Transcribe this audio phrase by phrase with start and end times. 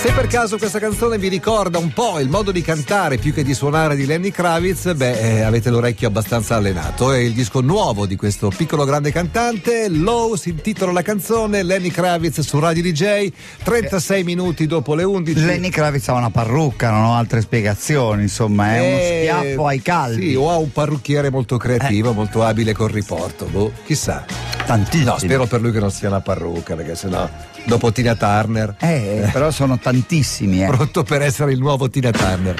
[0.00, 3.42] Se per caso questa canzone vi ricorda un po' il modo di cantare più che
[3.42, 7.12] di suonare di Lenny Kravitz, beh, eh, avete l'orecchio abbastanza allenato.
[7.12, 9.88] È il disco nuovo di questo piccolo grande cantante.
[9.88, 13.26] Low si intitola la canzone Lenny Kravitz su Radio DJ,
[13.64, 15.44] 36 minuti dopo le 11.
[15.44, 19.82] Lenny Kravitz ha una parrucca, non ho altre spiegazioni, insomma, è uno Eh, schiaffo ai
[19.82, 20.28] caldi.
[20.28, 23.46] Sì, o ha un parrucchiere molto creativo, molto abile col riporto.
[23.46, 24.24] Boh, chissà.
[24.68, 25.04] Tantissimi.
[25.04, 27.26] No, spero per lui che non sia una parrucca, perché sennò
[27.64, 28.74] dopo Tina Turner.
[28.80, 30.66] Eh, però sono tantissimi, eh.
[30.66, 32.54] Pronto per essere il nuovo Tina Turner.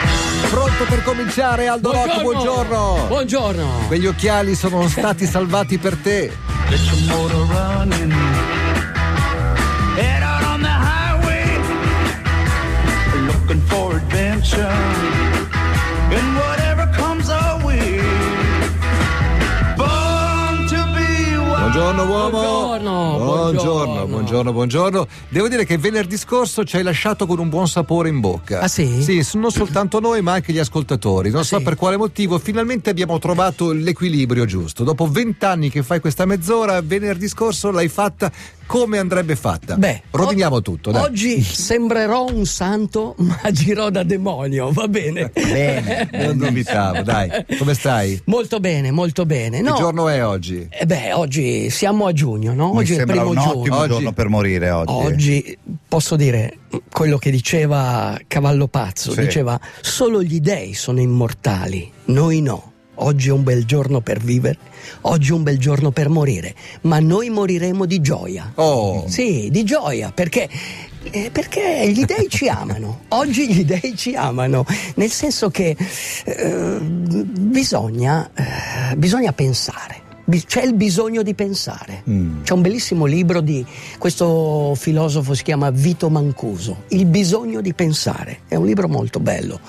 [0.49, 3.05] Pronto per cominciare, Aldo Rocco, buongiorno.
[3.09, 3.67] Buongiorno.
[3.89, 6.33] Quegli occhiali sono stati salvati per te.
[6.71, 8.13] Get your motor running.
[9.97, 11.61] Head out on the highway.
[13.27, 14.67] Looking for adventure.
[16.11, 16.68] And whatever
[21.79, 21.99] be wild.
[21.99, 22.58] Buongiorno uomo.
[22.81, 24.53] Buongiorno, buongiorno, buongiorno.
[24.53, 25.07] buongiorno.
[25.29, 28.61] Devo dire che venerdì scorso ci hai lasciato con un buon sapore in bocca.
[28.61, 29.03] Ah, sì?
[29.03, 31.31] Sì, non soltanto noi, ma anche gli ascoltatori.
[31.31, 31.65] Non Ah, so sì?
[31.65, 34.85] per quale motivo, finalmente abbiamo trovato l'equilibrio giusto.
[34.85, 38.31] Dopo vent'anni che fai questa mezz'ora, venerdì scorso l'hai fatta
[38.67, 39.77] come andrebbe fatta.
[39.77, 41.03] Beh, roviniamo o- tutto, dai.
[41.03, 45.31] Oggi sembrerò un santo, ma agirò da demonio, va bene?
[45.35, 46.09] Bene.
[46.13, 47.29] Non dubitavo, dai.
[47.59, 48.21] Come stai?
[48.27, 49.61] Molto bene, molto bene.
[49.63, 50.69] No, Che giorno è oggi?
[50.71, 52.68] eh beh, oggi siamo a giugno, no?
[52.73, 54.93] Mi Oggi è il primo ottimo Oggi- giorno per morire oggi.
[54.93, 56.59] Oggi posso dire
[56.91, 59.21] quello che diceva Cavallo Pazzo, Sì.
[59.21, 62.73] diceva solo gli dei sono immortali, noi no.
[63.01, 64.59] Oggi è un bel giorno per vivere,
[65.03, 68.51] oggi è un bel giorno per morire, ma noi moriremo di gioia.
[68.57, 69.05] Oh.
[69.07, 70.49] Sì, di gioia, perché,
[71.05, 73.03] eh, perché gli dei ci amano.
[73.11, 74.67] Oggi gli dei ci amano,
[74.97, 75.77] nel senso che
[76.25, 79.98] eh, bisogna, eh, bisogna pensare.
[80.31, 82.03] C'è il bisogno di pensare.
[82.09, 82.43] Mm.
[82.43, 83.65] C'è un bellissimo libro di
[83.99, 88.41] questo filosofo, si chiama Vito Mancuso, Il bisogno di pensare.
[88.47, 89.61] È un libro molto bello.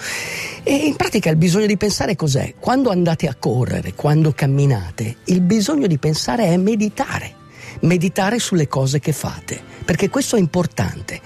[0.64, 2.56] E in pratica il bisogno di pensare cos'è?
[2.60, 7.36] Quando andate a correre, quando camminate, il bisogno di pensare è meditare.
[7.81, 11.19] Meditare sulle cose che fate, perché questo è importante,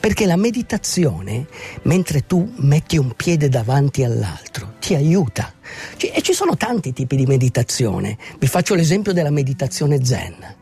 [0.00, 1.46] perché la meditazione,
[1.82, 5.52] mentre tu metti un piede davanti all'altro, ti aiuta.
[5.96, 8.18] E ci sono tanti tipi di meditazione.
[8.40, 10.57] Vi faccio l'esempio della meditazione zen.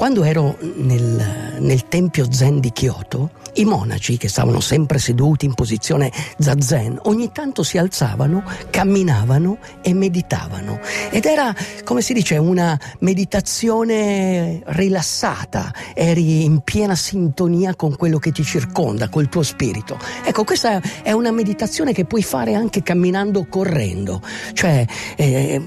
[0.00, 5.52] Quando ero nel, nel tempio zen di Kyoto, i monaci che stavano sempre seduti in
[5.52, 10.80] posizione zazen, ogni tanto si alzavano, camminavano e meditavano.
[11.10, 18.32] Ed era, come si dice, una meditazione rilassata, eri in piena sintonia con quello che
[18.32, 19.98] ti circonda, col tuo spirito.
[20.24, 24.22] Ecco, questa è una meditazione che puoi fare anche camminando o correndo,
[24.54, 24.82] cioè
[25.16, 25.62] eh,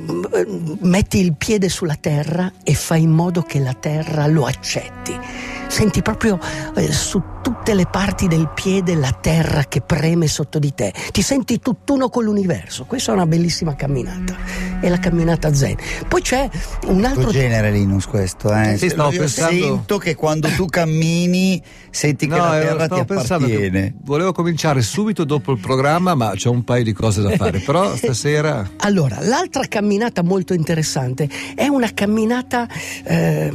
[0.79, 5.19] metti il piede sulla terra e fai in modo che la terra lo accetti.
[5.67, 6.39] Senti proprio
[6.75, 10.93] eh, su tutte le parti del piede la terra che preme sotto di te.
[11.11, 12.85] Ti senti tutt'uno con l'universo.
[12.85, 14.72] Questa è una bellissima camminata.
[14.83, 15.77] È la camminata zen.
[16.09, 16.49] Poi c'è
[16.87, 18.75] un altro genere Linus questo, eh.
[18.77, 23.93] Sì, stavo Io pensando- sento che quando tu cammini senti che la terra ti appartiene.
[24.03, 27.59] volevo cominciare subito dopo il programma, ma c'è un paio di cose da fare.
[27.59, 28.71] Però stasera.
[28.79, 32.67] Allora, l'altra camminata molto interessante è una camminata,
[33.05, 33.53] eh,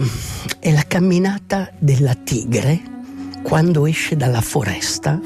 [0.60, 2.81] è la camminata della tigre
[3.43, 5.21] quando esce dalla foresta.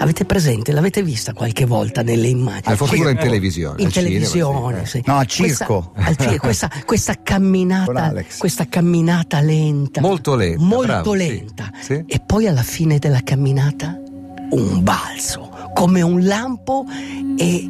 [0.00, 0.72] Avete presente?
[0.72, 2.62] L'avete vista qualche volta nelle immagini?
[2.66, 3.80] Al fortuna in televisione.
[3.80, 5.02] In al cinema, televisione, sì, sì.
[5.06, 5.92] No, a circo.
[5.94, 10.00] Questa, al circo, questa, questa camminata, questa camminata lenta.
[10.00, 11.18] Molto lenta, Molto bravo, sì.
[11.18, 11.70] lenta.
[11.80, 12.04] Sì.
[12.06, 13.98] E poi alla fine della camminata
[14.50, 16.84] un balzo, come un lampo
[17.36, 17.68] e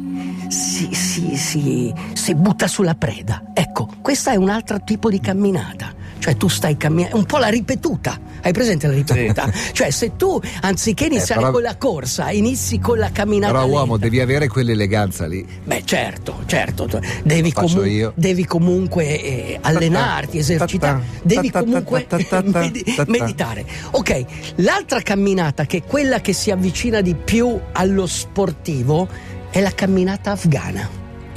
[0.49, 3.43] si, si- si- si butta sulla preda.
[3.53, 5.93] Ecco, questa è un altro tipo di camminata.
[6.19, 8.19] Cioè tu stai camminando, un po' la ripetuta.
[8.41, 9.51] Hai presente la ripetuta?
[9.71, 13.65] Cioè se tu anziché iniziare Eh, però- con la corsa, inizi con la camminata Però,
[13.65, 13.97] uomo, lenta.
[14.05, 15.45] devi avere quell'eleganza lì.
[15.63, 16.87] Beh, certo, certo,
[17.23, 18.11] devi, comu- io.
[18.15, 22.05] devi comunque eh, allenarti, esercitare, devi comunque
[22.43, 23.65] medi- meditare.
[23.91, 24.25] Ok,
[24.55, 29.07] l'altra camminata, che è quella che si avvicina di più allo sportivo,
[29.49, 30.87] è la camminata afghana.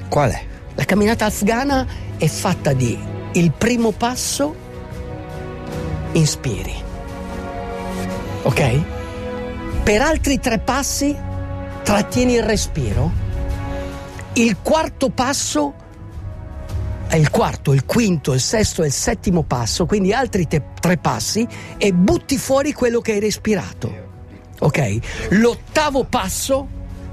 [0.09, 0.43] Qual è?
[0.75, 1.87] La camminata afghana
[2.17, 2.99] è fatta di
[3.35, 4.55] il primo passo,
[6.13, 6.75] inspiri,
[8.43, 8.83] ok?
[9.83, 11.17] Per altri tre passi
[11.83, 13.11] trattieni il respiro.
[14.35, 15.75] Il quarto passo
[17.07, 20.97] è il quarto, il quinto, il sesto e il settimo passo, quindi altri te- tre
[20.97, 24.11] passi e butti fuori quello che hai respirato.
[24.61, 24.99] Ok?
[25.31, 26.69] L'ottavo passo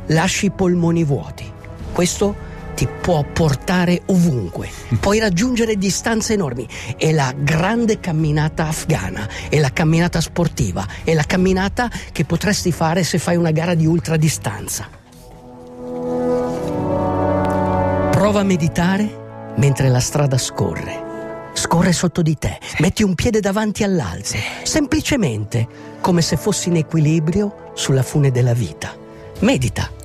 [0.07, 1.51] lasci i polmoni vuoti.
[1.91, 2.47] Questo
[2.79, 4.69] ti può portare ovunque,
[5.01, 6.65] puoi raggiungere distanze enormi.
[6.95, 13.03] È la grande camminata afghana, è la camminata sportiva, è la camminata che potresti fare
[13.03, 14.87] se fai una gara di ultradistanza.
[18.11, 21.51] Prova a meditare mentre la strada scorre.
[21.51, 25.67] Scorre sotto di te, metti un piede davanti all'altro, semplicemente
[25.99, 28.95] come se fossi in equilibrio sulla fune della vita.
[29.39, 29.98] Medita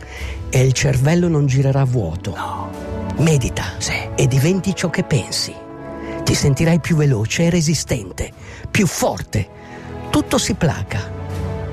[0.55, 2.33] e il cervello non girerà vuoto.
[3.17, 3.73] Medita
[4.15, 5.53] e diventi ciò che pensi.
[6.23, 8.31] Ti sentirai più veloce e resistente,
[8.71, 9.49] più forte.
[10.11, 11.11] Tutto si placa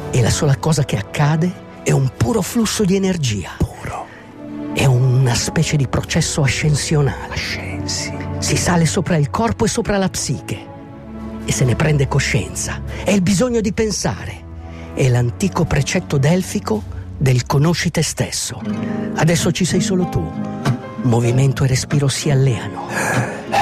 [0.09, 3.51] e la sola cosa che accade è un puro flusso di energia.
[3.59, 4.07] Puro.
[4.73, 7.33] È una specie di processo ascensionale.
[7.33, 8.11] Ascensi.
[8.39, 10.69] Si sale sopra il corpo e sopra la psiche
[11.45, 12.81] e se ne prende coscienza.
[13.03, 14.41] È il bisogno di pensare.
[14.95, 18.59] È l'antico precetto delfico del conosci te stesso.
[19.15, 20.27] Adesso ci sei solo tu.
[21.03, 22.87] Movimento e respiro si alleano.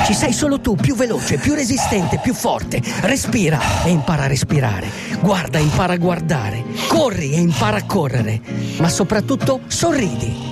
[0.05, 2.81] Ci sei solo tu, più veloce, più resistente, più forte.
[3.01, 4.87] Respira e impara a respirare.
[5.19, 6.63] Guarda e impara a guardare.
[6.87, 8.41] Corri e impara a correre.
[8.79, 10.47] Ma soprattutto sorridi.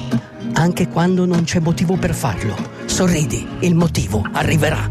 [0.53, 2.55] Anche quando non c'è motivo per farlo.
[2.85, 4.89] Sorridi, il motivo arriverà.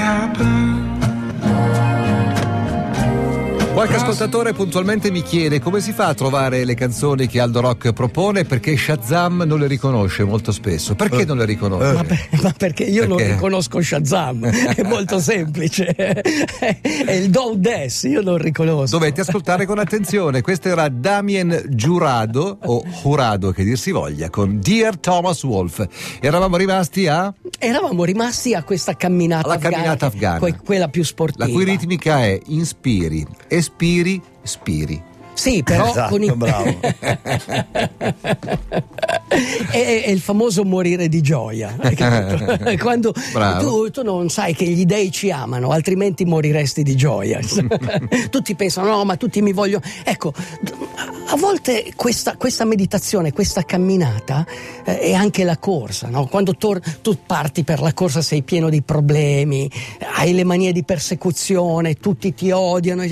[0.00, 1.17] Happen.
[3.78, 7.92] Qualche ascoltatore puntualmente mi chiede come si fa a trovare le canzoni che Aldo Rock
[7.92, 10.96] propone perché Shazam non le riconosce molto spesso.
[10.96, 11.92] Perché non le riconosce?
[11.92, 13.32] Ma, per- ma perché io non Perché?
[13.34, 14.44] riconosco Shazam?
[14.46, 15.86] È molto semplice.
[15.94, 18.98] È il Do Des, io non riconosco.
[18.98, 20.40] Dovete ascoltare con attenzione.
[20.40, 25.86] Questo era Damien Giurado o Jurado che dir si voglia con Dear Thomas Wolf.
[26.20, 30.38] Eravamo rimasti a Eravamo rimasti a questa camminata afghana, camminata che- afghana.
[30.40, 31.46] que- quella più sportiva.
[31.46, 33.66] la cui ritmica è inspiri, espiri,
[34.42, 35.02] spiri.
[35.34, 36.32] Sì, però Esatto, con i...
[36.34, 36.80] bravo.
[39.28, 41.76] è, è il famoso morire di gioia.
[41.94, 42.76] capito?
[42.78, 43.12] Quando
[43.60, 47.40] tu, tu non sai che gli dei ci amano, altrimenti moriresti di gioia.
[48.30, 49.84] tutti pensano, no, ma tutti mi vogliono.
[50.04, 50.32] Ecco,
[51.30, 54.46] a volte questa, questa meditazione, questa camminata
[54.84, 56.08] eh, è anche la corsa.
[56.08, 56.26] no?
[56.26, 59.70] Quando tor- tu parti per la corsa sei pieno di problemi,
[60.16, 63.04] hai le manie di persecuzione, tutti ti odiano.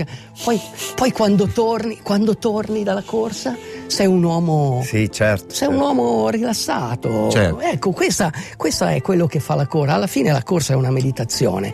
[0.42, 0.60] Poi,
[0.94, 5.54] poi quando, torni, quando torni dalla corsa sei un uomo Sì, certo.
[5.54, 7.30] sei un uomo rilassato.
[7.30, 7.60] Certo.
[7.60, 9.94] Ecco, questa, questa è quello che fa la corsa.
[9.94, 11.72] Alla fine la corsa è una meditazione.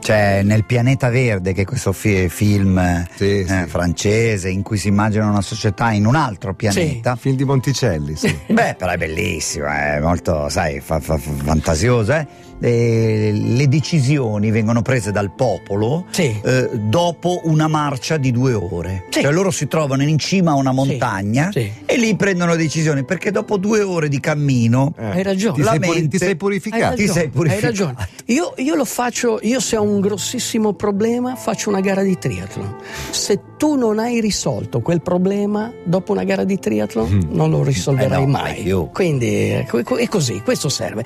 [0.00, 3.64] C'è nel Pianeta Verde, che è questo fi- film eh, Sì, sì.
[3.68, 7.14] francese in cui si immagina una società in un altro pianeta.
[7.14, 8.36] Film di Monticelli, sì.
[8.50, 12.12] Beh, però è bellissimo, è molto, sai, fa- fa- fantasioso.
[12.14, 12.26] eh.
[12.64, 16.38] E le decisioni vengono prese dal popolo Sì.
[16.44, 19.06] eh, dopo una marcia di due ore.
[19.10, 19.20] Sì.
[19.22, 21.70] Cioè loro si trovano in cima a una montagna sì.
[21.84, 25.56] e lì prendono decisioni perché dopo due ore di cammino Hai ragione.
[25.56, 26.82] Ti sei, puri- mente- ti sei Hai purificato.
[26.84, 27.66] ragione, Ti sei purificato.
[27.66, 28.08] hai ragione.
[28.26, 32.76] Io, io lo faccio, io se ho un grossissimo problema faccio una gara di triathlon.
[33.10, 38.22] Se tu non hai risolto quel problema dopo una gara di triathlon, non lo risolverai
[38.22, 38.62] Eh no, mai.
[38.62, 38.88] più.
[38.92, 41.04] Quindi è è così, questo serve.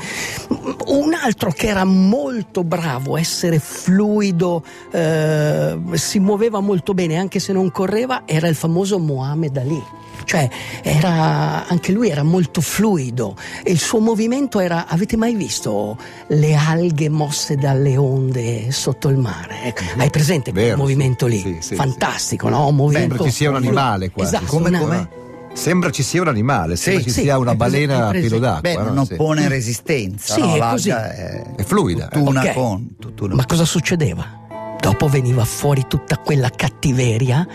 [0.86, 7.38] Un altro che era molto bravo a essere fluido, eh, si muoveva molto bene anche
[7.38, 9.82] se non correva, era il famoso Mohamed Ali.
[10.24, 10.48] Cioè,
[10.82, 14.86] era, anche lui era molto fluido e il suo movimento era.
[14.88, 15.96] Avete mai visto
[16.28, 19.62] le alghe mosse dalle onde sotto il mare?
[19.64, 21.40] Ecco, hai presente quel Vero, movimento sì, lì?
[21.40, 22.66] sì, sì, Fantastico, no?
[22.66, 23.08] Un movimento.
[23.14, 24.34] Sembra ci sia un animale quasi.
[24.34, 25.08] Esatto, Come- una- come?
[25.56, 28.60] Sembra ci sia un animale, sembra ci sì, sia una balena a filo d'acqua.
[28.60, 28.92] Beh, no?
[28.92, 29.14] non Sì.
[29.14, 30.34] oppone resistenza.
[30.34, 30.54] Sì, no?
[30.54, 30.90] è così.
[30.90, 32.08] È, È fluida.
[32.10, 32.18] eh.
[32.18, 32.52] Tutt'una Ok.
[32.52, 32.96] con.
[32.98, 34.44] tutt'una Ma cosa succedeva?
[34.78, 37.46] Dopo veniva fuori tutta quella cattiveria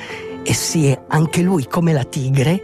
[0.44, 2.64] e si anche lui, come la tigre,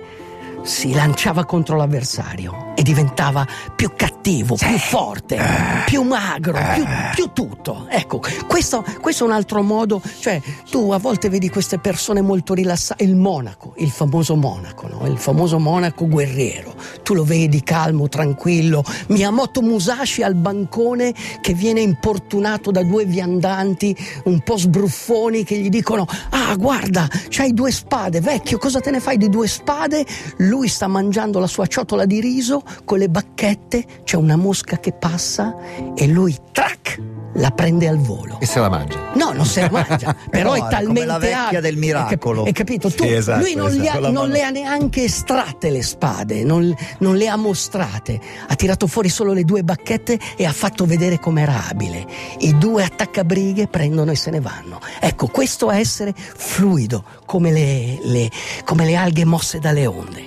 [0.64, 5.40] si lanciava contro l'avversario e diventava più cattivo, più forte,
[5.86, 7.88] più magro, più, più tutto.
[7.90, 12.54] Ecco, questo, questo è un altro modo, cioè tu a volte vedi queste persone molto
[12.54, 15.08] rilassate, il monaco, il famoso monaco, no?
[15.08, 21.80] il famoso monaco guerriero, tu lo vedi calmo, tranquillo, Miyamoto Musashi al bancone che viene
[21.80, 28.20] importunato da due viandanti un po' sbruffoni che gli dicono ah guarda c'hai due spade.
[28.20, 30.06] Vecchio cosa te ne fai di due spade?
[30.40, 34.92] Lui sta mangiando la sua ciotola di riso con le bacchette c'è una mosca che
[34.94, 35.56] passa
[35.96, 37.00] e lui trac
[37.34, 38.98] la prende al volo E se la mangia.
[39.14, 41.62] No, non se la mangia, però No, è è come talmente la vecchia agile.
[41.62, 42.44] del miracolo.
[42.46, 42.90] Hai capito?
[42.90, 44.00] Tu, Sì, esatto, lui non, ha- esatto.
[44.00, 48.20] La non le ha neanche estratte le spade, non, non le ha mostrate.
[48.48, 52.08] Ha tirato fuori solo le due bacchette e ha fatto vedere com'era abile.
[52.40, 54.80] I due attaccabrighe prendono e se ne vanno.
[55.00, 58.32] Ecco, questo è essere fluido, come le, le-
[58.66, 60.24] come le alghe mosse dalle onde.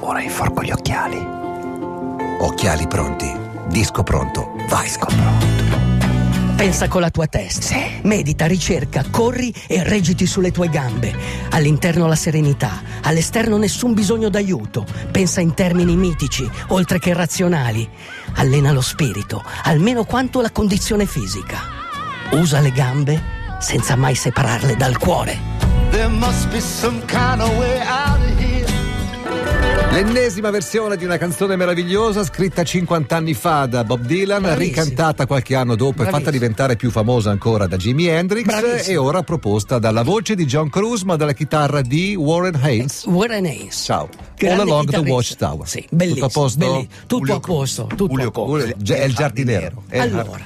[0.00, 1.40] Ora inforco gli occhiali.
[2.44, 3.32] Occhiali pronti,
[3.68, 5.60] disco pronto, vai pronto.
[6.56, 7.76] Pensa con la tua testa.
[8.02, 11.12] Medita, ricerca, corri e reggiti sulle tue gambe.
[11.50, 14.84] All'interno la serenità, all'esterno nessun bisogno d'aiuto.
[15.10, 17.88] Pensa in termini mitici, oltre che razionali.
[18.34, 21.58] Allena lo spirito, almeno quanto la condizione fisica.
[22.32, 23.22] Usa le gambe
[23.58, 25.38] senza mai separarle dal cuore.
[25.90, 28.41] There must be some kind of way out of here.
[29.92, 34.82] L'ennesima versione di una canzone meravigliosa scritta 50 anni fa da Bob Dylan, Bravissimo.
[34.82, 36.30] ricantata qualche anno dopo e fatta Bravissimo.
[36.32, 38.90] diventare più famosa ancora da Jimi Hendrix Bravissimo.
[38.90, 43.04] e ora proposta dalla voce di John Cruz ma dalla chitarra di Warren Haynes.
[43.04, 43.82] Warren Hayes.
[43.84, 44.08] Ciao.
[44.34, 45.46] Grande All along the chitarrista.
[45.48, 45.68] Watchtower.
[45.68, 46.26] Sì, bellissimo.
[46.26, 46.58] Tutto a posto?
[46.58, 47.84] belli- Tutto Julio a posto.
[47.86, 48.66] Tutto Julio a posto.
[48.94, 49.82] È il giardiniero.
[49.88, 50.38] È Allora,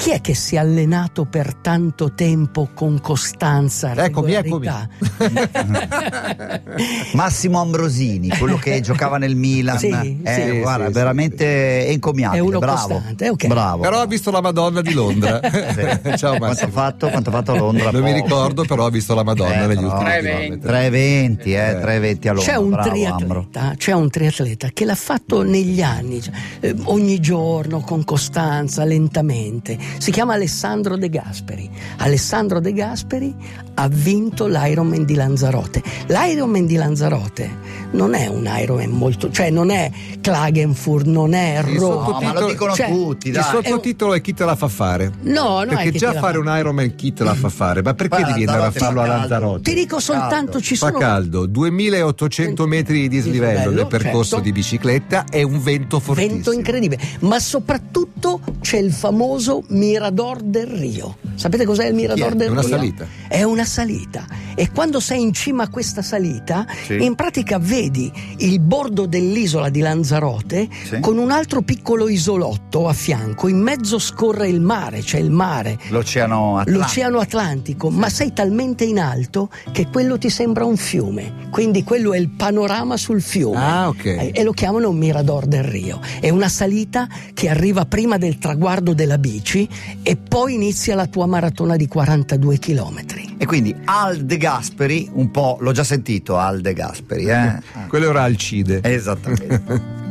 [0.00, 4.88] chi- è che si è allenato per tanto tempo con costanza, Eccomi, regolarità?
[7.12, 12.40] Massimo Ambrosini, quello che giocava nel Milan, Sì, è, sì, guarda, sì, veramente encomiabile.
[12.40, 13.46] È uno bravo, costante, ok.
[13.46, 13.82] bravo.
[13.82, 15.40] Però ha visto la Madonna di Londra.
[15.50, 16.16] Sì.
[16.16, 16.70] Ciao quanto ha Massimo.
[16.72, 17.90] fatto, quanto ha fatto a Londra?
[17.90, 18.22] Non mi Poco.
[18.24, 20.20] ricordo, però ha visto la Madonna Eh, negli però- ultimi 3,20.
[20.20, 20.60] chilometri.
[20.60, 21.80] 320, eh, Eh.
[21.80, 22.52] 320 a Londra.
[22.52, 27.20] C'è un, bravo, triatleta, c'è un triatleta che l'ha fatto negli anni, cioè, eh, ogni
[27.20, 29.78] giorno, con costanza, lentamente.
[29.98, 31.70] Si chiama Alessandro De Gasperi.
[31.98, 33.34] Alessandro De Gasperi
[33.74, 35.82] ha vinto l'Ironman di Lanzarote.
[36.06, 37.50] L'Ironman di Lanzarote
[37.92, 42.18] non è un Ironman molto, cioè non è Klagenfurt, non è Il Roma.
[42.18, 43.42] No, ma lo dicono Cioè, tutti, Il dai.
[43.44, 45.10] sottotitolo è chi te la fa fare.
[45.22, 47.82] No, no, Perché è già fare fa- un Ironman chi te la fa fare?
[47.82, 49.16] Ma perché Ma devi andare a Lanzarote farlo a fa.
[49.18, 49.62] Lanzarote?
[49.62, 50.60] Ti dico soltanto, Caldo.
[50.60, 54.44] ci Fa sono caldo, 2800 metri di dislivello Dislivello, del percorso certo.
[54.44, 56.34] di bicicletta e un vento fortissimo.
[56.34, 61.16] Vento incredibile, ma soprattutto c'è il famoso Mirador del Rio.
[61.36, 62.68] Sapete cos'è il Mirador del È una Rio?
[62.68, 63.06] salita.
[63.28, 64.26] È una salita.
[64.54, 67.02] E quando sei in cima a questa salita, Sì.
[67.02, 71.00] in pratica vedi il bordo dell'isola di Lanzarote Sì.
[71.00, 73.48] con un altro piccolo isolotto a fianco.
[73.48, 75.78] In mezzo scorre il mare, c'è il mare.
[75.88, 76.78] L'Oceano Atlantico.
[76.78, 82.12] L'Oceano Atlantico, ma sei talmente in alto che quello ti sembra un fiume, quindi quello
[82.12, 83.56] è il panorama sul fiume.
[83.56, 84.30] Ah, ok.
[84.34, 86.00] E lo chiamano Mirador del Rio.
[86.20, 89.68] È una salita che arriva prima del traguardo della bici
[90.02, 93.36] e poi inizia la tua maratona di 42 chilometri.
[93.38, 97.60] E quindi Al De Gasperi, un po', l'ho già sentito Al De Gasperi, eh?
[97.88, 98.80] Quello era Alcide.
[98.82, 99.62] Esattamente.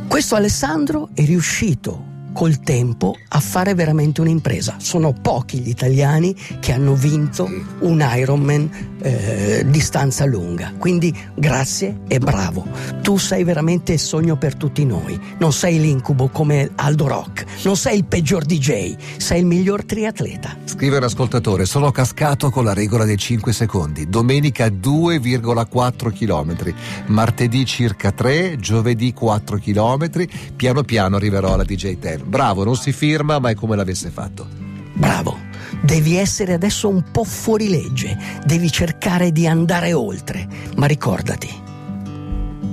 [0.08, 4.76] Questo Alessandro è riuscito col tempo a fare veramente un'impresa.
[4.78, 7.48] Sono pochi gli italiani che hanno vinto
[7.80, 10.72] un Ironman eh, distanza lunga.
[10.78, 12.66] Quindi grazie e bravo.
[13.02, 15.18] Tu sei veramente il sogno per tutti noi.
[15.38, 20.56] Non sei l'incubo come Aldo Rock, non sei il peggior DJ, sei il miglior triatleta.
[20.64, 24.08] Scrive un ascoltatore, sono cascato con la regola dei 5 secondi.
[24.08, 26.74] Domenica 2,4 km,
[27.06, 30.10] martedì circa 3, giovedì 4 km,
[30.56, 32.28] piano piano arriverò alla DJ 10.
[32.28, 34.46] Bravo, non si firma, ma è come l'avesse fatto.
[34.94, 35.48] Bravo.
[35.82, 40.46] Devi essere adesso un po' fuori legge, devi cercare di andare oltre,
[40.76, 41.48] ma ricordati,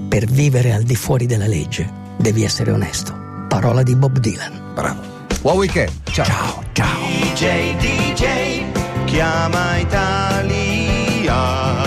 [0.09, 3.15] per vivere al di fuori della legge devi essere onesto.
[3.47, 4.73] Parola di Bob Dylan.
[4.73, 5.01] Bravo.
[5.41, 5.91] Buon weekend.
[6.11, 6.25] Ciao.
[6.25, 6.99] Ciao, ciao.
[7.33, 8.63] DJ, DJ,
[9.05, 11.77] chiama Italia.